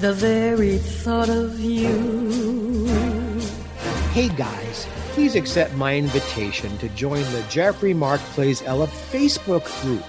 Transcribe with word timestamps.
the 0.00 0.14
very 0.14 0.78
thought 0.78 1.28
of 1.28 1.60
you. 1.60 2.86
Hey 4.12 4.30
guys, 4.30 4.86
please 5.10 5.34
accept 5.34 5.74
my 5.74 5.94
invitation 5.94 6.76
to 6.78 6.88
join 6.90 7.20
the 7.32 7.44
Jeffrey 7.50 7.92
Mark 7.92 8.18
Plays 8.32 8.62
Ella 8.62 8.86
Facebook 8.86 9.64
group. 9.82 10.02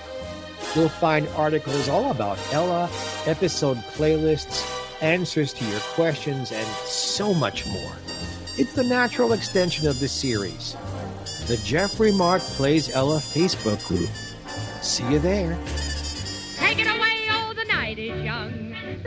You'll 0.73 0.87
find 0.87 1.27
articles 1.35 1.89
all 1.89 2.09
about 2.09 2.39
Ella, 2.53 2.89
episode 3.25 3.75
playlists, 3.95 4.65
answers 5.01 5.51
to 5.55 5.65
your 5.65 5.81
questions, 5.81 6.53
and 6.53 6.67
so 6.85 7.33
much 7.33 7.67
more. 7.67 7.91
It's 8.57 8.73
the 8.73 8.85
natural 8.85 9.33
extension 9.33 9.89
of 9.89 9.99
the 9.99 10.07
series. 10.07 10.77
The 11.47 11.57
Jeffrey 11.65 12.13
Mark 12.13 12.41
Plays 12.41 12.89
Ella 12.95 13.17
Facebook 13.17 13.85
group. 13.89 14.09
See 14.81 15.03
you 15.11 15.19
there. 15.19 15.59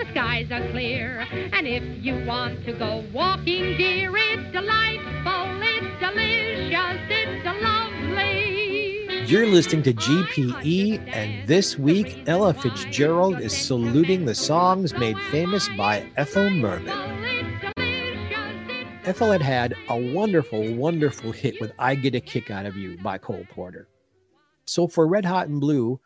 The 0.04 0.10
skies 0.10 0.50
are 0.50 0.70
clear. 0.70 1.26
And 1.52 1.66
if 1.66 1.82
you 2.04 2.24
want 2.26 2.64
to 2.66 2.72
go 2.72 3.04
walking, 3.12 3.76
dear, 3.76 4.12
it's 4.14 4.52
delightful, 4.52 5.62
it's 5.62 6.00
delicious, 6.00 7.00
it's 7.08 7.44
lovely. 7.62 9.24
You're 9.26 9.46
listening 9.46 9.82
to 9.84 9.94
GPE, 9.94 11.08
and 11.14 11.48
this 11.48 11.78
week, 11.78 12.24
Ella 12.26 12.52
Fitzgerald 12.52 13.40
is 13.40 13.56
saluting 13.56 14.26
the 14.26 14.34
songs 14.34 14.92
made 14.94 15.18
famous 15.30 15.68
by 15.70 16.06
Ethel 16.16 16.50
Merman. 16.50 16.88
Ethel 19.04 19.32
had 19.32 19.42
had 19.42 19.74
a 19.88 20.12
wonderful, 20.12 20.74
wonderful 20.74 21.32
hit 21.32 21.58
with 21.60 21.72
I 21.78 21.94
Get 21.94 22.14
a 22.14 22.20
Kick 22.20 22.50
Out 22.50 22.66
of 22.66 22.76
You 22.76 22.98
by 22.98 23.16
Cole 23.16 23.46
Porter. 23.50 23.88
So 24.66 24.86
for 24.86 25.06
Red 25.06 25.24
Hot 25.24 25.48
and 25.48 25.60
Blue, 25.60 26.00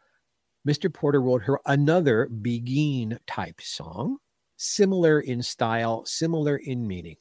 Mr. 0.68 0.92
Porter 0.92 1.22
wrote 1.22 1.42
her 1.44 1.58
another 1.64 2.26
Begin 2.26 3.18
type 3.26 3.58
song, 3.58 4.18
similar 4.58 5.20
in 5.20 5.42
style, 5.42 6.04
similar 6.04 6.58
in 6.58 6.86
meaning, 6.86 7.16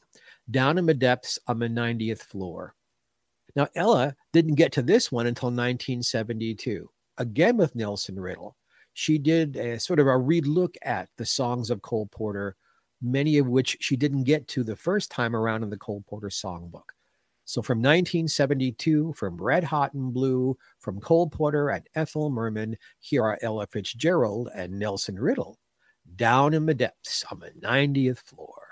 Down 0.52 0.78
in 0.78 0.86
the 0.86 0.94
Depths 0.94 1.40
on 1.48 1.58
the 1.58 1.70
90th 1.70 2.20
Floor. 2.20 2.76
Now, 3.56 3.70
Ella 3.74 4.18
didn't 4.34 4.56
get 4.56 4.74
to 4.74 4.82
this 4.82 5.14
one 5.14 5.28
until 5.28 5.48
1972. 5.48 6.90
Again 7.20 7.56
with 7.56 7.74
Nelson 7.74 8.20
Riddle, 8.20 8.58
she 8.92 9.18
did 9.18 9.56
a 9.56 9.80
sort 9.80 10.02
of 10.02 10.08
a 10.08 10.10
relook 10.10 10.76
at 10.82 11.08
the 11.16 11.26
songs 11.26 11.70
of 11.70 11.82
Cole 11.82 12.08
Porter, 12.08 12.58
many 13.02 13.38
of 13.38 13.48
which 13.48 13.78
she 13.80 13.96
didn't 13.96 14.26
get 14.26 14.46
to 14.50 14.66
the 14.66 14.76
first 14.76 15.10
time 15.10 15.34
around 15.34 15.64
in 15.64 15.70
the 15.70 15.78
Cole 15.78 16.04
Porter 16.06 16.28
songbook. 16.28 16.92
So 17.48 17.62
from 17.62 17.78
1972, 17.78 19.14
from 19.14 19.42
Red 19.42 19.64
Hot 19.64 19.94
and 19.94 20.14
Blue, 20.14 20.58
from 20.80 21.00
Cole 21.00 21.30
Porter 21.30 21.70
and 21.70 21.88
Ethel 21.96 22.30
Merman, 22.30 22.76
here 23.00 23.24
are 23.24 23.40
Ella 23.42 23.66
Fitzgerald 23.68 24.50
and 24.54 24.78
Nelson 24.78 25.18
Riddle, 25.18 25.58
Down 26.18 26.54
in 26.54 26.66
the 26.66 26.74
Depths 26.74 27.24
on 27.32 27.40
the 27.40 27.52
90th 27.66 28.18
floor. 28.18 28.64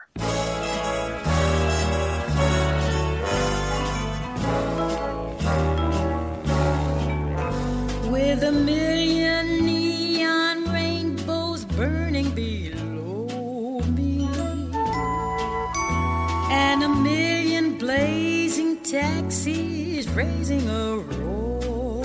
Raising 20.16 20.68
a 20.70 20.98
roar. 20.98 22.04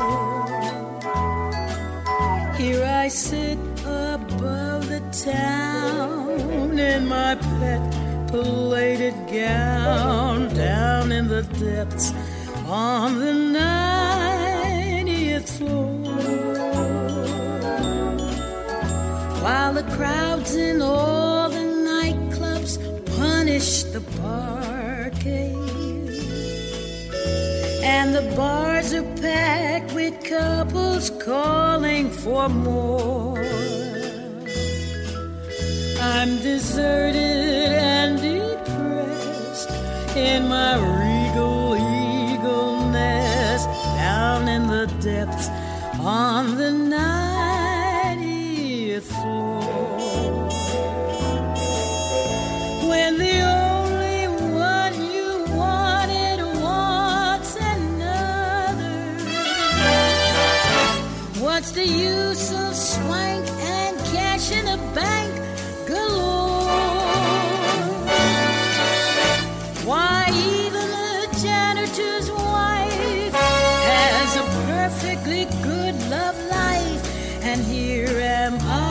Here 2.57 2.85
I 2.85 3.09
sit 3.09 3.59
above 3.85 4.89
the 4.89 5.01
town 5.25 6.79
in 6.79 7.07
my 7.07 7.37
pet 7.37 7.81
plated 8.27 9.15
gown, 9.29 10.53
down 10.55 11.13
in 11.13 11.29
the 11.29 11.43
depths 11.43 12.13
on 12.67 13.19
the 13.19 13.33
90th 13.59 15.49
floor. 15.57 16.01
While 19.43 19.75
the 19.75 19.85
crowds 19.97 20.55
in 20.57 20.83
all 20.83 21.49
the 21.49 21.65
nightclubs 21.91 22.79
punish 23.17 23.85
the 23.85 24.01
parquet. 24.01 24.60
And 28.01 28.15
the 28.15 28.35
bars 28.35 28.95
are 28.95 29.03
packed 29.21 29.93
with 29.93 30.25
couples 30.25 31.11
calling 31.23 32.11
for 32.11 32.49
more. 32.49 33.39
I'm 36.01 36.39
deserted 36.39 38.00
good 75.91 76.11
love 76.11 76.39
life, 76.47 77.43
and 77.43 77.61
here 77.65 78.21
am 78.21 78.59
I 78.61 78.90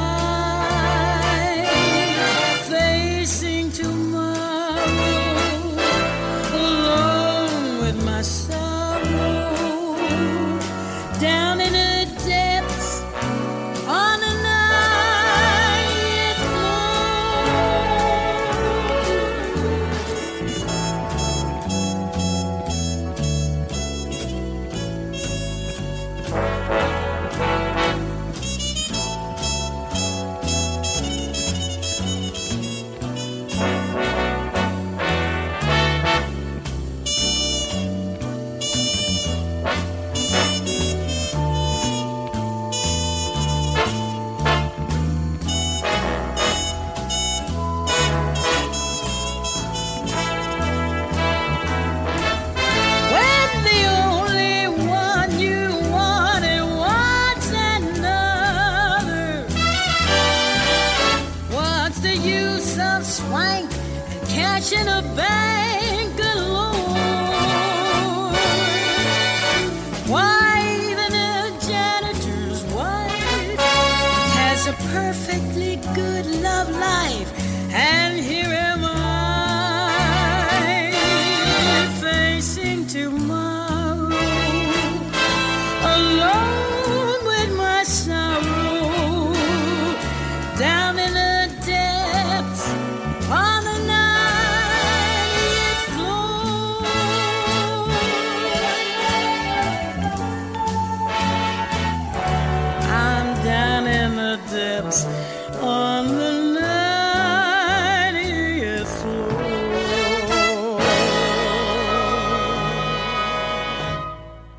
love 76.59 76.76
life, 76.76 77.73
and 77.73 78.09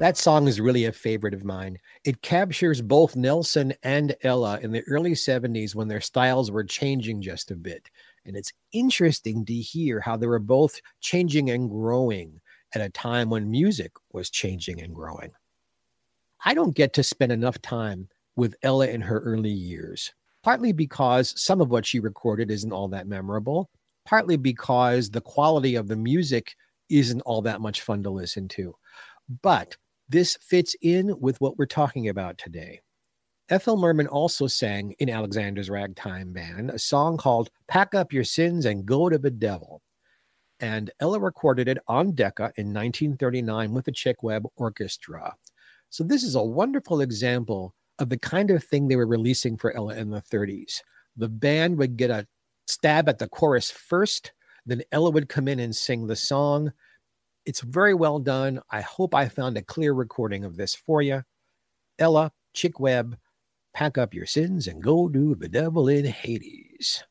That 0.01 0.17
song 0.17 0.49
is 0.49 0.63
really 0.63 0.87
a 0.87 0.93
favorite 0.93 1.35
of 1.35 1.45
mine. 1.45 1.77
It 2.07 2.23
captures 2.23 2.81
both 2.81 3.17
Nelson 3.17 3.75
and 3.83 4.17
Ella 4.23 4.59
in 4.63 4.73
the 4.73 4.83
early 4.89 5.13
70s 5.13 5.75
when 5.75 5.89
their 5.89 6.01
styles 6.01 6.51
were 6.51 6.65
changing 6.65 7.21
just 7.21 7.51
a 7.51 7.55
bit. 7.55 7.91
And 8.25 8.35
it's 8.35 8.51
interesting 8.73 9.45
to 9.45 9.53
hear 9.53 10.01
how 10.01 10.17
they 10.17 10.27
were 10.27 10.39
both 10.39 10.81
changing 11.03 11.51
and 11.51 11.69
growing 11.69 12.41
at 12.75 12.81
a 12.81 12.89
time 12.89 13.29
when 13.29 13.51
music 13.51 13.93
was 14.15 14.31
changing 14.31 14.81
and 14.81 14.95
growing. 14.95 15.33
I 16.47 16.55
don't 16.55 16.75
get 16.75 16.95
to 16.95 17.03
spend 17.03 17.31
enough 17.31 17.61
time 17.61 18.09
with 18.37 18.55
Ella 18.63 18.87
in 18.87 19.03
her 19.03 19.21
early 19.21 19.51
years, 19.51 20.15
partly 20.43 20.73
because 20.73 21.39
some 21.39 21.61
of 21.61 21.69
what 21.69 21.85
she 21.85 22.01
recorded 22.01 22.51
isn't 22.51 22.73
all 22.73 22.89
that 22.89 23.07
memorable, 23.07 23.69
partly 24.07 24.39
because 24.39 25.11
the 25.11 25.21
quality 25.21 25.75
of 25.75 25.89
the 25.89 25.97
music 25.97 26.55
isn't 26.89 27.21
all 27.21 27.43
that 27.43 27.61
much 27.61 27.83
fun 27.83 28.03
to 28.05 28.09
listen 28.09 28.49
to. 28.49 28.75
But 29.43 29.77
this 30.11 30.37
fits 30.41 30.75
in 30.83 31.15
with 31.21 31.41
what 31.41 31.57
we're 31.57 31.67
talking 31.67 32.09
about 32.09 32.37
today. 32.37 32.81
Ethel 33.49 33.77
Merman 33.77 34.09
also 34.09 34.49
sang 34.49 34.93
in 34.99 35.09
Alexander's 35.09 35.71
Ragtime 35.71 36.33
Band 36.33 36.71
a 36.71 36.79
song 36.79 37.17
called 37.17 37.51
Pack 37.69 37.95
Up 37.95 38.13
Your 38.13 38.25
Sins 38.25 38.67
and 38.67 38.85
Go 38.85 39.09
to 39.09 39.19
the 39.19 39.31
Devil. 39.31 39.83
And 40.59 40.91
Ella 41.01 41.21
recorded 41.21 41.69
it 41.69 41.79
on 41.89 42.13
Decca 42.13 42.53
in 42.57 42.75
1939 42.75 43.73
with 43.73 43.85
the 43.85 43.93
Chick 43.93 44.23
Webb 44.23 44.45
Orchestra. 44.57 45.35
So, 45.91 46.05
this 46.05 46.23
is 46.23 46.35
a 46.35 46.43
wonderful 46.43 47.01
example 47.01 47.75
of 47.99 48.09
the 48.09 48.19
kind 48.19 48.51
of 48.51 48.63
thing 48.65 48.89
they 48.89 48.97
were 48.97 49.07
releasing 49.07 49.57
for 49.57 49.75
Ella 49.77 49.95
in 49.97 50.11
the 50.11 50.23
30s. 50.23 50.81
The 51.17 51.29
band 51.29 51.79
would 51.79 51.97
get 51.97 52.11
a 52.11 52.27
stab 52.67 53.09
at 53.09 53.19
the 53.19 53.29
chorus 53.29 53.71
first, 53.71 54.33
then 54.67 54.83
Ella 54.93 55.11
would 55.11 55.29
come 55.29 55.49
in 55.49 55.61
and 55.61 55.75
sing 55.75 56.07
the 56.07 56.17
song. 56.17 56.73
It's 57.47 57.61
very 57.61 57.95
well 57.95 58.19
done. 58.19 58.61
I 58.71 58.83
hope 58.83 59.15
I 59.15 59.29
found 59.29 59.57
a 59.57 59.63
clear 59.63 59.93
recording 59.93 60.45
of 60.45 60.57
this 60.57 60.75
for 60.75 61.03
you. 61.03 61.23
Ella, 61.99 62.33
Chick 62.55 62.79
Webb, 62.81 63.17
pack 63.75 63.99
up 63.99 64.15
your 64.15 64.27
sins 64.27 64.67
and 64.67 64.83
go 64.83 65.09
do 65.09 65.35
the 65.35 65.49
devil 65.49 65.89
in 65.89 66.05
Hades. 66.05 67.05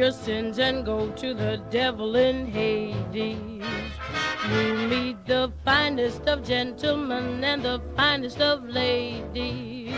Your 0.00 0.10
sins 0.10 0.58
and 0.58 0.82
go 0.82 1.10
to 1.10 1.34
the 1.34 1.60
devil 1.68 2.16
in 2.16 2.46
Hades. 2.46 3.66
You 4.50 4.74
meet 4.88 5.26
the 5.26 5.52
finest 5.62 6.22
of 6.22 6.42
gentlemen 6.42 7.44
and 7.44 7.62
the 7.62 7.82
finest 7.94 8.40
of 8.40 8.64
ladies. 8.64 9.92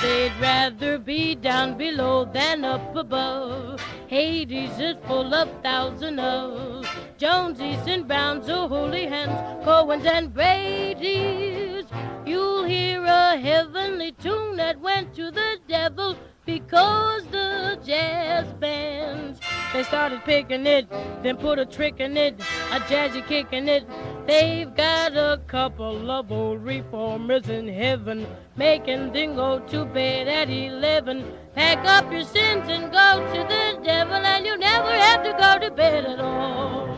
They'd 0.00 0.32
rather 0.40 0.96
be 0.96 1.34
down 1.34 1.76
below 1.76 2.24
than 2.24 2.64
up 2.64 2.96
above. 2.96 3.82
Hades 4.06 4.78
is 4.78 4.96
full 5.06 5.34
of 5.34 5.50
thousands 5.62 6.18
of 6.18 6.86
Jonesies 7.18 7.86
and 7.86 8.08
Browns, 8.08 8.48
oh 8.48 8.68
holy 8.68 9.04
hands, 9.04 9.38
Cohens 9.66 10.06
and 10.06 10.32
Brady's. 10.32 11.84
You'll 12.24 12.64
hear 12.64 13.04
a 13.04 13.36
heavenly 13.36 14.12
tune 14.12 14.56
that 14.56 14.80
went 14.80 15.14
to 15.16 15.30
the 15.30 15.58
devil 15.68 16.16
because 16.46 17.26
the 17.26 17.78
jazz 17.84 18.46
bands 18.54 19.40
they 19.72 19.82
started 19.82 20.24
picking 20.24 20.64
it, 20.64 20.88
then 21.22 21.36
put 21.36 21.58
a 21.58 21.66
trick 21.66 22.00
in 22.00 22.16
it, 22.16 22.40
a 22.72 22.80
jazzy 22.88 23.26
kick 23.26 23.48
in 23.52 23.68
it. 23.68 23.84
They've 24.26 24.74
got 24.74 25.16
a 25.16 25.40
couple 25.48 26.10
of 26.10 26.32
old 26.32 26.62
reformers 26.62 27.48
in 27.48 27.68
heaven, 27.68 28.26
making 28.56 29.12
them 29.12 29.34
go 29.34 29.58
to 29.58 29.84
bed 29.84 30.28
at 30.28 30.48
eleven. 30.48 31.24
Pack 31.54 31.84
up 31.84 32.10
your 32.10 32.22
sins 32.22 32.66
and 32.68 32.90
go 32.90 33.26
to 33.34 33.40
the 33.42 33.84
devil, 33.84 34.14
and 34.14 34.46
you 34.46 34.56
never 34.56 34.90
have 34.90 35.22
to 35.24 35.32
go 35.32 35.68
to 35.68 35.74
bed 35.74 36.06
at 36.06 36.20
all. 36.20 36.96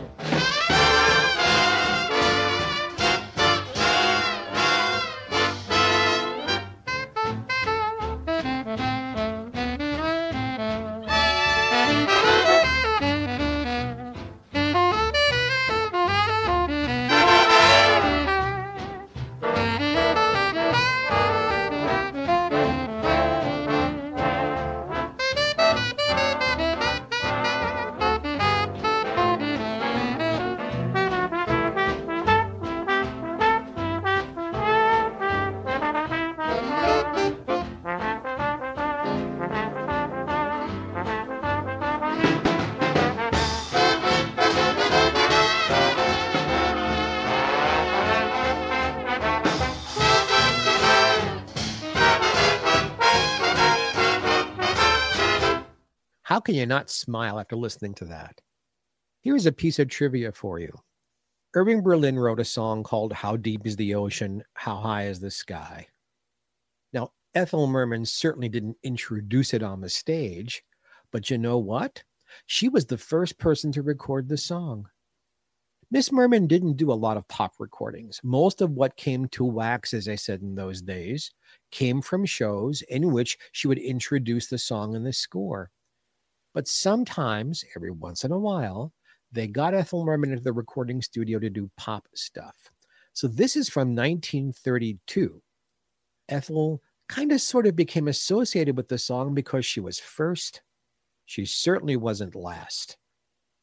Can 56.49 56.55
you 56.55 56.64
not 56.64 56.88
smile 56.88 57.38
after 57.38 57.57
listening 57.57 57.93
to 57.93 58.07
that? 58.07 58.40
Here's 59.21 59.45
a 59.45 59.52
piece 59.52 59.78
of 59.78 59.90
trivia 59.90 60.33
for 60.33 60.59
you. 60.59 60.73
Irving 61.52 61.83
Berlin 61.83 62.19
wrote 62.19 62.40
a 62.40 62.45
song 62.47 62.83
called 62.83 63.12
How 63.12 63.37
Deep 63.37 63.67
is 63.67 63.76
the 63.76 63.95
Ocean? 63.95 64.43
How 64.55 64.76
High 64.76 65.09
is 65.09 65.21
the 65.21 65.31
Sky? 65.31 65.87
Now, 66.95 67.12
Ethel 67.35 67.67
Merman 67.67 68.07
certainly 68.07 68.49
didn't 68.49 68.78
introduce 68.83 69.52
it 69.52 69.62
on 69.62 69.83
the 69.83 69.90
stage, 69.90 70.62
but 71.12 71.28
you 71.28 71.37
know 71.37 71.59
what? 71.59 72.02
She 72.47 72.71
was 72.71 72.87
the 72.87 72.97
first 72.97 73.37
person 73.37 73.71
to 73.73 73.83
record 73.83 74.26
the 74.26 74.38
song. 74.38 74.88
Miss 75.90 76.11
Merman 76.11 76.47
didn't 76.47 76.78
do 76.78 76.90
a 76.90 76.95
lot 76.95 77.19
of 77.19 77.28
pop 77.28 77.57
recordings. 77.59 78.23
Most 78.25 78.62
of 78.62 78.71
what 78.71 78.97
came 78.97 79.28
to 79.28 79.45
wax, 79.45 79.93
as 79.93 80.09
I 80.09 80.14
said 80.14 80.40
in 80.40 80.55
those 80.55 80.81
days, 80.81 81.31
came 81.73 82.00
from 82.00 82.25
shows 82.25 82.81
in 82.88 83.12
which 83.12 83.37
she 83.52 83.69
would 83.69 83.76
introduce 83.76 84.47
the 84.47 84.57
song 84.57 84.97
and 84.97 85.05
the 85.05 85.12
score. 85.12 85.71
But 86.59 86.67
sometimes, 86.67 87.65
every 87.77 87.93
once 87.93 88.25
in 88.25 88.33
a 88.33 88.38
while, 88.38 88.93
they 89.31 89.47
got 89.47 89.75
Ethel 89.75 90.05
Merman 90.05 90.33
into 90.33 90.43
the 90.43 90.53
recording 90.53 91.00
studio 91.00 91.38
to 91.38 91.49
do 91.49 91.71
pop 91.77 92.09
stuff. 92.17 92.57
So 93.12 93.29
this 93.29 93.55
is 93.55 93.69
from 93.69 93.95
1932. 93.95 95.41
Ethel 96.29 96.83
kind 97.09 97.31
of 97.31 97.41
sort 97.41 97.69
of 97.69 97.77
became 97.77 98.09
associated 98.09 98.77
with 98.77 98.88
the 98.88 98.99
song 98.99 99.35
because 99.35 99.67
she 99.67 99.79
was 99.79 100.00
first. 100.00 100.62
She 101.27 101.45
certainly 101.45 101.95
wasn't 101.95 102.35
last. 102.35 102.97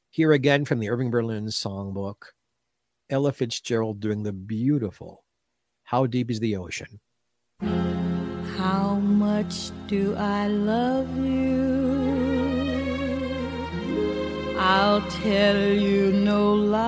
Here 0.09 0.31
again 0.31 0.63
from 0.63 0.79
the 0.79 0.89
Irving 0.89 1.11
Berlin 1.11 1.47
songbook, 1.47 2.27
Ella 3.09 3.33
Fitzgerald 3.33 3.99
doing 3.99 4.23
the 4.23 4.31
beautiful 4.31 5.25
How 5.83 6.05
Deep 6.05 6.31
is 6.31 6.39
the 6.39 6.55
Ocean? 6.55 7.01
How 7.59 8.95
much 8.95 9.71
do 9.87 10.15
I 10.15 10.47
love 10.47 11.13
you? 11.17 11.64
I'll 14.95 15.11
tell 15.11 15.61
you 15.61 16.13
no 16.13 16.53
lie. 16.53 16.85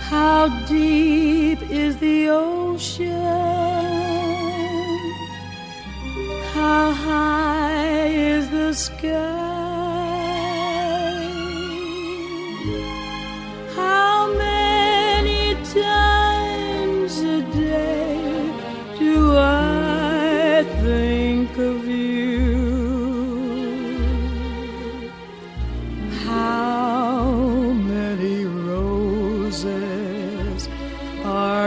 How 0.00 0.48
deep 0.66 1.62
is 1.70 1.96
the 1.98 2.28
ocean? 2.30 3.12
How 6.54 6.90
high 6.90 8.06
is 8.08 8.50
the 8.50 8.72
sky? 8.74 9.51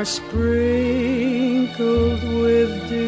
Sprinkled 0.06 1.74
with 2.40 2.90
dew. 2.90 3.05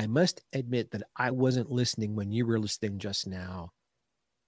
I 0.00 0.06
must 0.06 0.40
admit 0.54 0.90
that 0.92 1.02
I 1.16 1.30
wasn't 1.30 1.70
listening 1.70 2.16
when 2.16 2.32
you 2.32 2.46
were 2.46 2.58
listening 2.58 2.98
just 2.98 3.26
now 3.26 3.68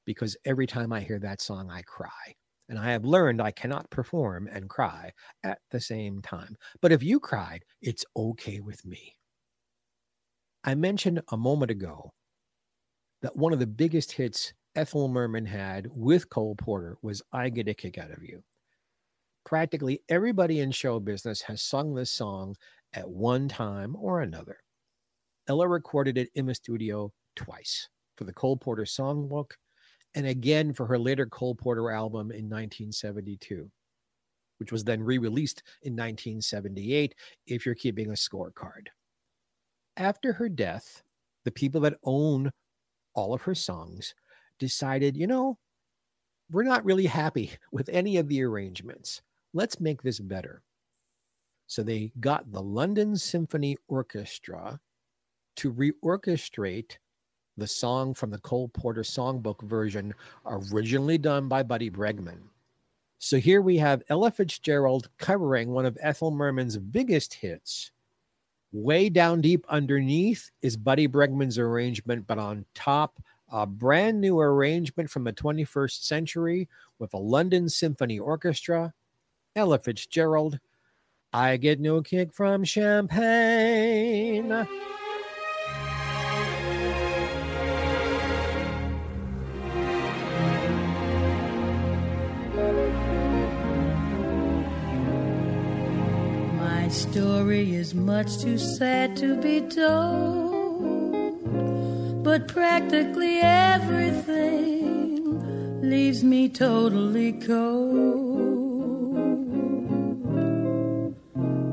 because 0.07 0.35
every 0.47 0.67
time 0.67 0.95
I 0.95 1.01
hear 1.01 1.19
that 1.19 1.43
song, 1.43 1.71
I 1.71 1.83
cry. 1.83 2.09
And 2.71 2.79
I 2.79 2.91
have 2.93 3.05
learned 3.05 3.43
I 3.43 3.51
cannot 3.51 3.91
perform 3.91 4.49
and 4.51 4.71
cry 4.71 5.13
at 5.45 5.59
the 5.71 5.79
same 5.79 6.23
time. 6.23 6.57
But 6.81 6.91
if 6.91 7.03
you 7.03 7.21
cried, 7.21 7.67
it's 7.83 8.07
okay 8.17 8.61
with 8.61 8.83
me. 8.87 9.15
I 10.65 10.75
mentioned 10.75 11.21
a 11.31 11.37
moment 11.37 11.71
ago 11.71 12.15
that 13.21 13.37
one 13.37 13.53
of 13.53 13.59
the 13.59 13.67
biggest 13.67 14.11
hits 14.11 14.55
Ethel 14.75 15.07
Merman 15.07 15.45
had 15.45 15.87
with 15.91 16.31
Cole 16.31 16.55
Porter 16.57 16.97
was 17.03 17.21
I 17.31 17.51
Get 17.51 17.69
a 17.69 17.75
Kick 17.75 17.99
Out 17.99 18.11
of 18.11 18.23
You. 18.23 18.43
Practically 19.45 20.01
everybody 20.09 20.61
in 20.61 20.71
show 20.71 20.99
business 20.99 21.43
has 21.43 21.61
sung 21.61 21.93
this 21.93 22.11
song 22.11 22.57
at 22.95 23.07
one 23.07 23.49
time 23.49 23.95
or 23.97 24.23
another. 24.23 24.57
Ella 25.49 25.67
recorded 25.67 26.19
it 26.19 26.31
in 26.35 26.47
the 26.47 26.55
studio 26.55 27.13
twice 27.37 27.89
for 28.17 28.25
the 28.25 28.33
Cole 28.33 28.57
Porter 28.57 28.85
songbook 28.85 29.53
and 30.15 30.27
again 30.27 30.73
for 30.73 30.87
her 30.87 30.99
later 30.99 31.27
Cole 31.27 31.55
Porter 31.55 31.91
album 31.91 32.31
in 32.31 32.49
1972, 32.49 33.71
which 34.59 34.71
was 34.71 34.85
then 34.85 35.03
re 35.03 35.19
released 35.19 35.63
in 35.83 35.95
1978 35.95 37.15
if 37.47 37.67
you're 37.67 37.75
keeping 37.75 38.11
a 38.11 38.13
scorecard. 38.13 38.89
After 39.97 40.33
her 40.33 40.49
death, 40.49 41.03
the 41.45 41.51
people 41.51 41.81
that 41.83 41.99
own 42.05 42.51
all 43.15 43.35
of 43.35 43.43
her 43.43 43.55
songs 43.55 44.15
decided, 44.59 45.17
you 45.17 45.27
know, 45.27 45.59
we're 46.51 46.63
not 46.63 46.85
really 46.85 47.07
happy 47.07 47.51
with 47.73 47.89
any 47.89 48.17
of 48.19 48.29
the 48.29 48.43
arrangements. 48.43 49.23
Let's 49.55 49.81
make 49.81 50.03
this 50.03 50.21
better. 50.21 50.63
So 51.67 51.83
they 51.83 52.13
got 52.21 52.51
the 52.53 52.63
London 52.63 53.17
Symphony 53.17 53.77
Orchestra 53.89 54.79
to 55.57 55.73
reorchestrate 55.73 56.97
the 57.57 57.67
song 57.67 58.15
from 58.15 58.31
the 58.31 58.39
Cole 58.39 58.69
Porter 58.69 59.03
songbook 59.03 59.63
version, 59.63 60.15
originally 60.47 61.19
done 61.19 61.49
by 61.49 61.63
Buddy 61.63 61.91
Bregman. 61.91 62.39
So 63.19 63.37
here 63.39 63.61
we 63.63 63.77
have 63.77 64.03
Ella 64.09 64.31
Fitzgerald 64.31 65.09
covering 65.19 65.71
one 65.71 65.87
of 65.87 65.97
Ethel 66.01 66.31
Merman's 66.31 66.77
biggest 66.77 67.35
hits. 67.35 67.93
Way 68.73 69.11
down 69.11 69.41
deep 69.41 69.67
underneath 69.69 70.51
is 70.63 70.77
Buddy 70.77 71.07
Bregman's 71.07 71.59
arrangement, 71.59 72.27
but 72.27 72.39
on 72.39 72.65
top, 72.75 73.23
a 73.53 73.67
brand 73.67 74.21
new 74.21 74.41
arrangement 74.41 75.11
from 75.11 75.25
the 75.25 75.33
21st 75.33 76.03
century 76.03 76.69
with 76.99 77.13
a 77.13 77.19
London 77.19 77.69
Symphony 77.69 78.19
Orchestra, 78.19 78.95
Ella 79.55 79.79
Fitzgerald. 79.79 80.59
I 81.35 81.59
get 81.59 81.81
no 81.81 82.01
kick 82.01 82.33
from 82.33 82.65
champagne. 82.65 84.49
Story 97.13 97.75
is 97.75 97.95
much 97.95 98.39
too 98.39 98.57
sad 98.57 99.15
to 99.15 99.37
be 99.37 99.61
told, 99.61 101.35
but 102.25 102.49
practically 102.49 103.39
everything 103.43 104.71
leaves 105.83 106.25
me 106.25 106.49
totally 106.49 107.33
cold. 107.33 108.23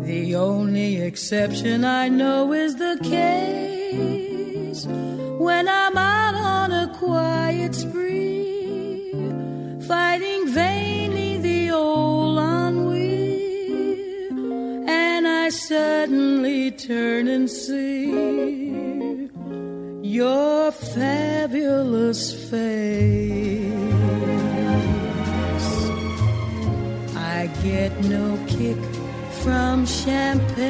The 0.04 0.36
only 0.36 0.98
exception 0.98 1.86
I 1.86 2.10
know 2.10 2.52
is 2.52 2.76
the 2.76 3.00
case 3.02 4.86
when 5.46 5.70
I'm 5.70 5.98
out 5.98 6.36
on 6.36 6.74
a 6.74 6.94
quiet 6.98 7.76
spree, 7.76 8.09
turn 17.20 17.28
and 17.28 17.50
see 17.50 19.20
your 20.02 20.72
fabulous 20.72 22.22
face. 22.50 23.74
I 27.16 27.50
get 27.64 27.92
no 28.06 28.26
kick 28.48 28.78
from 29.44 29.86
champagne. 29.86 30.70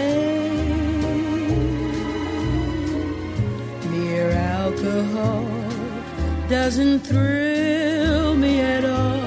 Mere 3.91 4.31
alcohol 4.31 5.45
doesn't 6.49 6.99
thrill 7.01 8.35
me 8.35 8.59
at 8.61 8.85
all. 8.85 9.19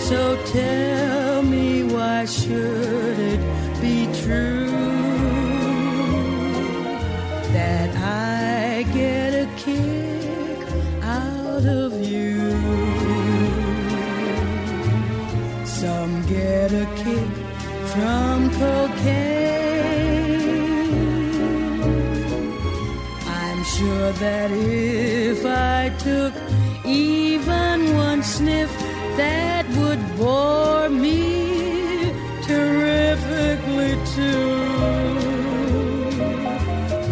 So 0.00 0.20
tell 0.46 1.42
me 1.42 1.84
why 1.84 2.24
should 2.24 3.18
it 3.34 3.40
be 3.80 4.06
true 4.22 4.67
cocaine. 18.58 19.58
I'm 23.26 23.60
sure 23.76 24.10
that 24.24 24.50
if 24.50 25.46
I 25.46 25.90
took 25.98 26.34
even 26.84 27.94
one 27.94 28.22
sniff, 28.22 28.70
that 29.16 29.64
would 29.78 30.02
bore 30.16 30.88
me 30.88 32.12
terrifically 32.42 33.94
too. 34.14 34.58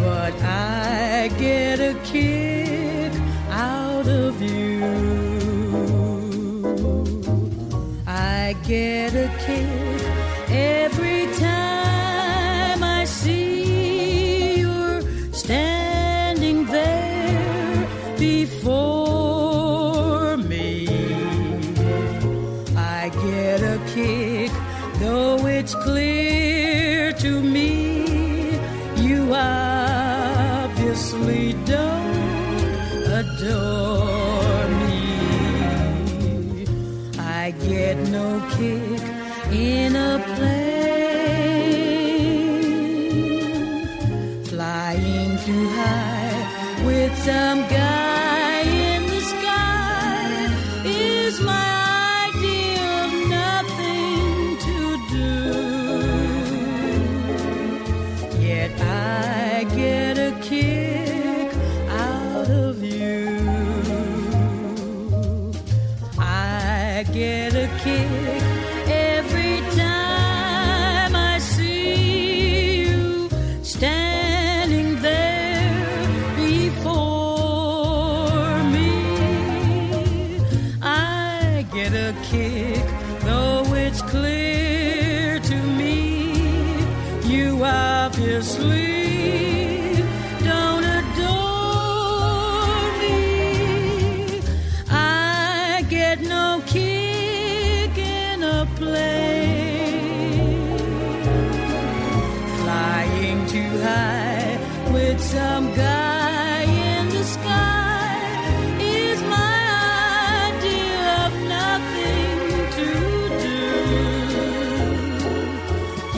But 0.03 0.35
I 0.43 1.31
get 1.39 1.79
a 1.81 1.95
kick 2.05 3.13
out 3.51 4.07
of 4.07 4.41
you. 4.43 5.07
I 8.07 8.55
get 8.65 9.15
a 9.15 9.26
in 39.53 39.97
a 39.97 40.19
plane, 40.35 40.57
flying 44.45 45.39
too 45.45 45.69
high 45.69 46.85
with 46.85 47.17
some 47.19 47.61
guy 47.69 47.86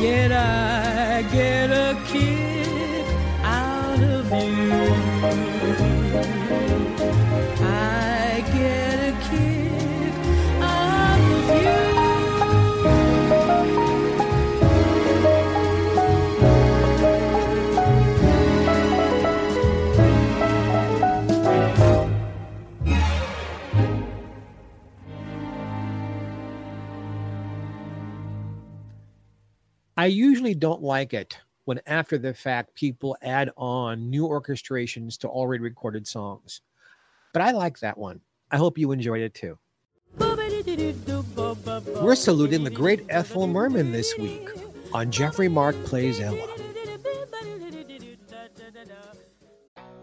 Yet 0.00 0.30
I 0.30 1.22
get 1.22 1.72
a 1.72 1.98
kick 2.06 2.57
usually 30.08 30.54
don't 30.54 30.82
like 30.82 31.14
it 31.14 31.38
when 31.64 31.80
after 31.86 32.18
the 32.18 32.34
fact 32.34 32.74
people 32.74 33.16
add 33.22 33.50
on 33.56 34.10
new 34.10 34.26
orchestrations 34.26 35.18
to 35.18 35.28
already 35.28 35.62
recorded 35.62 36.06
songs. 36.06 36.62
But 37.32 37.42
I 37.42 37.50
like 37.52 37.78
that 37.80 37.98
one. 37.98 38.20
I 38.50 38.56
hope 38.56 38.78
you 38.78 38.92
enjoyed 38.92 39.20
it 39.20 39.34
too. 39.34 39.58
We're 42.00 42.14
saluting 42.14 42.64
the 42.64 42.70
great 42.70 43.04
Ethel 43.08 43.46
Merman 43.46 43.92
this 43.92 44.16
week 44.18 44.48
on 44.92 45.10
Jeffrey 45.10 45.48
Mark 45.48 45.76
Plays 45.84 46.20
Ella. 46.20 46.46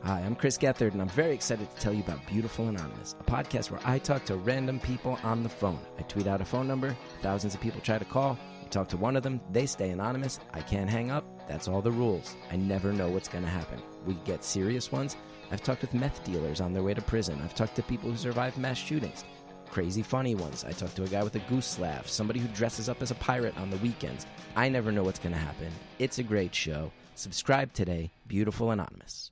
Hi, 0.03 0.19
I'm 0.21 0.35
Chris 0.35 0.55
Gethard, 0.55 0.93
and 0.93 1.01
I'm 1.01 1.09
very 1.09 1.33
excited 1.33 1.67
to 1.73 1.81
tell 1.81 1.91
you 1.91 2.03
about 2.03 2.23
Beautiful 2.27 2.67
Anonymous, 2.67 3.15
a 3.19 3.23
podcast 3.23 3.71
where 3.71 3.81
I 3.83 3.97
talk 3.97 4.23
to 4.25 4.35
random 4.35 4.79
people 4.79 5.17
on 5.23 5.41
the 5.41 5.49
phone. 5.49 5.79
I 5.97 6.03
tweet 6.03 6.27
out 6.27 6.41
a 6.41 6.45
phone 6.45 6.67
number, 6.67 6.95
thousands 7.23 7.55
of 7.55 7.61
people 7.61 7.81
try 7.81 7.97
to 7.97 8.05
call. 8.05 8.37
Talk 8.75 8.89
to 8.89 8.97
one 8.97 9.15
of 9.15 9.23
them, 9.23 9.39
they 9.53 9.67
stay 9.67 9.91
anonymous. 9.91 10.37
I 10.53 10.59
can't 10.59 10.89
hang 10.89 11.09
up. 11.09 11.23
That's 11.47 11.69
all 11.69 11.81
the 11.81 11.93
rules. 11.93 12.35
I 12.51 12.57
never 12.57 12.91
know 12.91 13.07
what's 13.07 13.29
going 13.29 13.45
to 13.45 13.49
happen. 13.49 13.81
We 14.05 14.15
get 14.25 14.43
serious 14.43 14.91
ones. 14.91 15.15
I've 15.49 15.63
talked 15.63 15.79
with 15.79 15.93
meth 15.93 16.25
dealers 16.25 16.59
on 16.59 16.73
their 16.73 16.83
way 16.83 16.93
to 16.93 17.01
prison. 17.01 17.39
I've 17.41 17.55
talked 17.55 17.77
to 17.77 17.83
people 17.83 18.11
who 18.11 18.17
survived 18.17 18.57
mass 18.57 18.77
shootings. 18.77 19.23
Crazy 19.71 20.03
funny 20.03 20.35
ones. 20.35 20.65
I 20.65 20.73
talked 20.73 20.97
to 20.97 21.03
a 21.03 21.07
guy 21.07 21.23
with 21.23 21.35
a 21.35 21.47
goose 21.47 21.79
laugh, 21.79 22.09
somebody 22.09 22.41
who 22.41 22.49
dresses 22.49 22.89
up 22.89 23.01
as 23.01 23.11
a 23.11 23.15
pirate 23.15 23.57
on 23.57 23.69
the 23.69 23.77
weekends. 23.77 24.25
I 24.57 24.67
never 24.67 24.91
know 24.91 25.03
what's 25.03 25.19
going 25.19 25.31
to 25.31 25.39
happen. 25.39 25.71
It's 25.97 26.19
a 26.19 26.23
great 26.23 26.53
show. 26.53 26.91
Subscribe 27.15 27.71
today, 27.71 28.11
Beautiful 28.27 28.71
Anonymous. 28.71 29.31